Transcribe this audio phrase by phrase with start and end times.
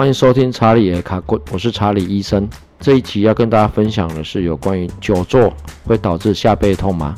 [0.00, 2.48] 欢迎收听查理的卡棍，我是查理医生。
[2.78, 5.52] 这一集要跟大家分享的是有关于久坐
[5.84, 7.14] 会导致下背痛吗？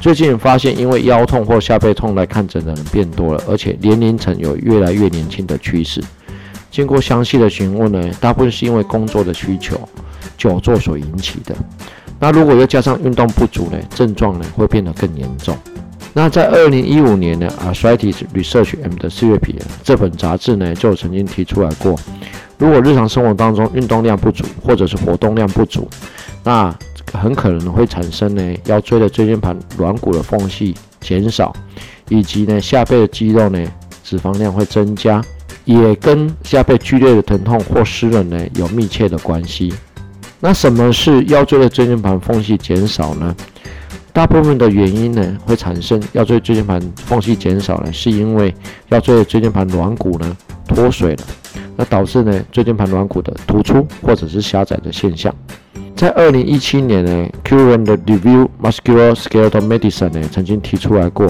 [0.00, 6.02] 最近发现，因为腰痛或下背痛来看诊的人变多了，而且年龄层有越来越年轻的趋势。
[6.70, 9.78] 经过详细的询问呢，大部分是因为工作的需求，
[10.38, 11.54] 久坐所引起的。
[12.18, 15.54] 那如果又加上运动不足呢，症状呢会变得更严重。
[16.14, 19.38] 那在二零一五年呢，《Arthritis Research and Therapy》
[19.82, 21.98] 这本杂志呢，就曾经提出来过，
[22.58, 25.88] 如果日常生活当中运动量不足，或者是活动量不足，
[26.44, 26.74] 那
[27.12, 31.50] 很可能会产生呢腰椎的椎间盘软骨的缝隙减少，
[32.10, 33.58] 以及呢下背的肌肉呢
[34.04, 35.24] 脂肪量会增加，
[35.64, 39.72] 也跟下背剧烈的疼痛或湿冷呢有密切的关系。
[40.40, 43.34] 那什么是腰椎的椎间盘缝隙减少呢？
[44.12, 48.54] 大部分的原因呢，会产生腰椎椎间盘缝隙减少呢，是因为
[48.90, 50.36] 腰椎椎间盘软骨呢
[50.68, 51.24] 脱水了，
[51.76, 55.34] 那导致呢椎间盘软骨的突出或者是狭窄的现象。
[55.96, 61.26] 在二零一七年呢，Current Review Muscular Skeletal Medicine 呢曾经提出来过。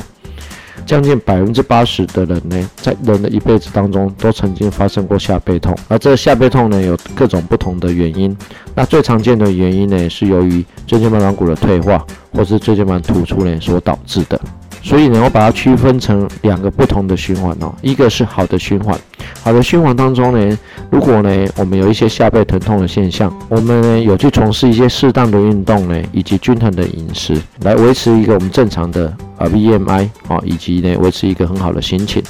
[0.84, 8.36] 将近百分之八十的人呢，在人的一辈子当中都曾经发生过下背痛，而这下背痛呢有各种不同的原因。
[8.74, 14.40] 那最常见的原因呢，是由于椎间盘软骨的退化，或是椎间盘突出呢所导致的。
[14.82, 18.98] 所以呢，我把它区分成两个不同的循环哦，一个是好的循环，
[19.42, 20.58] 好的循环当中呢，
[20.90, 29.06] 如果呢我们有一些下背疼痛的现象，我们呢有去从事一些适当的运动呢，以及均衡的饮食，来维持一个我们正常的
[29.38, 32.20] 啊 BMI 啊，以及呢维持一个很好的心情，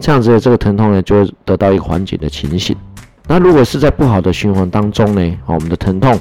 [0.00, 2.74] 这样子的这个疼痛呢就会得到一个缓解的情形。
[3.26, 6.18] 那如果是在不好的循环当中呢，啊我们的疼痛。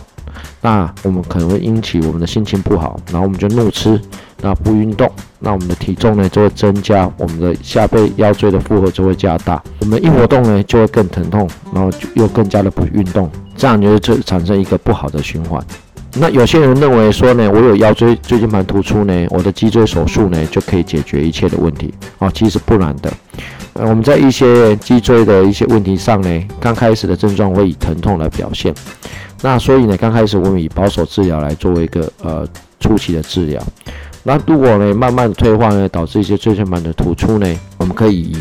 [0.61, 3.99] 那我们可能会引起我们的心情不好，然后我们就怒吃，
[4.41, 15.63] 那不运动，那我们的体重呢就会增加，我们的下背腰椎的负荷就会加大，我们一活动呢就会更疼痛，然后就又更加的不运动，这样就会产生一个不好的循环。
[16.19, 23.11] 那有些人认为说呢，我有腰椎椎间盘突出呢，我的脊椎手术呢就可以解决一切的问题啊，其实不然的。
[23.73, 28.73] 呃，我们在一些脊椎的一些问题上呢，刚开始的症状会以疼痛来表现。
[29.41, 32.47] 那所以呢，刚开始我们以保守治疗来作为一个呃
[32.79, 33.61] 初期的治疗。
[34.27, 38.33] 那如果呢慢慢退化呢，导致一些椎间盘的突出呢，我们可以以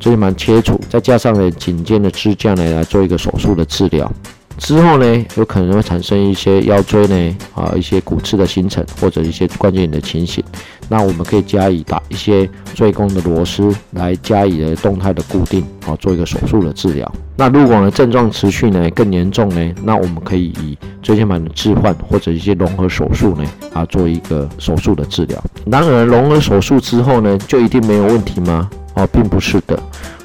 [0.00, 4.10] 椎间盘切除，再加上呢颈肩的支架呢来做一个手术的治疗。
[4.56, 10.42] 之后呢，有可能会产生一些腰椎呢啊一些骨刺的形成，或者一些关节炎的情形。
[10.88, 17.12] 那我们可以加以打一些椎弓的螺丝来加以的动态的固定啊，做一个手术的治疗。
[17.36, 25.42] 那如果呢症状持续呢更严重呢，那我们可以以椎间盘的置换或者一些融合手术呢啊做一个手术的治疗。
[25.66, 28.70] 然而融合手术之后呢，就一定没有问题吗？
[28.94, 29.76] 哦，并不是的。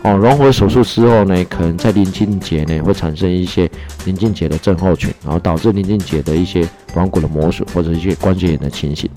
[0.03, 3.67] 哦，融合手术之后呢，可能在临近节呢会产生一些
[4.05, 9.09] 临近节的症候群，然后导致临近节的一些软骨的磨损或者一些关节炎的情形。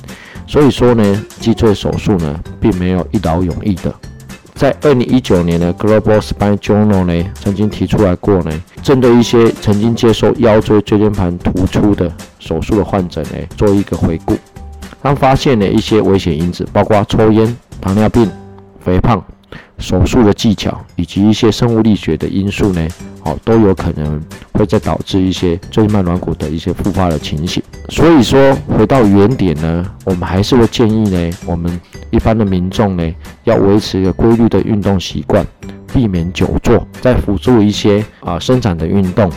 [0.47, 3.95] 所以说呢，脊椎手术呢并没有一劳永逸的。
[4.63, 12.09] 在二零一九年的 Global Spine Journal 呢曾经提出来过呢，针对一些曾经接受腰椎椎间盘突出的
[12.39, 14.39] 手术的患者呢做一个回顾，
[15.03, 18.31] 他发现了一些危险因子，包括抽烟、糖尿病、
[18.79, 19.21] 肥胖。
[19.79, 22.89] 手术的技巧以及一些生物力学的因素呢，
[23.25, 27.63] 哦，都有可能会在导致一些椎间盘软骨的一些复发的情形。
[27.89, 31.81] 所以说，回到原点呢，我们还是会建议呢，我们
[32.11, 33.15] 一般的民众呢，
[33.45, 35.45] 要维持一个规律的运动习惯，
[35.93, 39.29] 避免久坐，再辅助一些啊伸展的运动，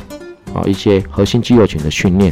[0.53, 2.32] 啊一些核心肌肉群的训练，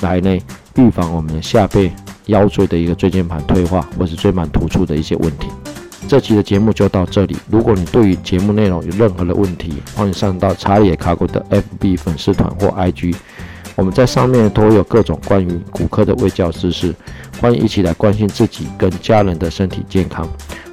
[0.00, 0.38] 来呢
[0.76, 1.90] 预防我们的下背
[2.26, 5.48] 腰椎的一个椎间盘退化或是椎盘突出的一些问题。
[6.08, 7.36] 这期的节目就到这里。
[7.50, 13.14] 如果你对于节目内容有任何的问题，欢迎上到查理卡古的 FB 粉丝团或 IG，
[13.76, 16.94] 我们在上面都有各种关于骨科的卫教知识，
[17.40, 20.26] 欢迎一起来关心自己跟家人的身体健康。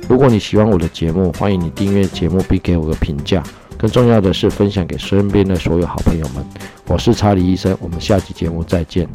[0.07, 3.43] 如果你喜欢我的节目，欢迎你订阅节目并给我个评价。
[3.77, 6.45] 更重要的是分享给身边的所有好朋友们。
[6.87, 9.05] 我是查理医生，我们下期节目再见。